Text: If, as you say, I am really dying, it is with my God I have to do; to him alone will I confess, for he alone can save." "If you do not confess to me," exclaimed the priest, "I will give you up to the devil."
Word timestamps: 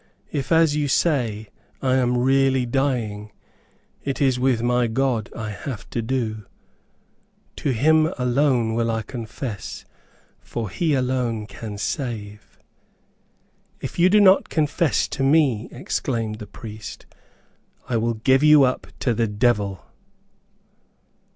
If, 0.31 0.51
as 0.51 0.75
you 0.75 0.87
say, 0.87 1.49
I 1.79 1.93
am 1.97 2.17
really 2.17 2.65
dying, 2.65 3.31
it 4.03 4.19
is 4.19 4.39
with 4.39 4.63
my 4.63 4.87
God 4.87 5.29
I 5.35 5.51
have 5.51 5.87
to 5.91 6.01
do; 6.01 6.47
to 7.57 7.69
him 7.69 8.11
alone 8.17 8.73
will 8.73 8.89
I 8.89 9.03
confess, 9.03 9.85
for 10.39 10.71
he 10.71 10.95
alone 10.95 11.45
can 11.45 11.77
save." 11.77 12.57
"If 13.79 13.99
you 13.99 14.09
do 14.09 14.19
not 14.19 14.49
confess 14.49 15.07
to 15.09 15.21
me," 15.21 15.69
exclaimed 15.71 16.39
the 16.39 16.47
priest, 16.47 17.05
"I 17.87 17.97
will 17.97 18.15
give 18.15 18.41
you 18.41 18.63
up 18.63 18.87
to 19.01 19.13
the 19.13 19.27
devil." 19.27 19.85